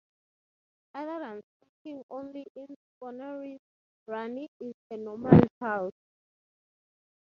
Other 0.95 1.19
than 1.19 1.41
speaking 1.61 2.01
only 2.09 2.43
in 2.55 2.75
spoonerisms, 3.03 3.59
Runny 4.07 4.49
is 4.59 4.73
a 4.89 4.97
normal 4.97 5.39
child. 5.59 5.93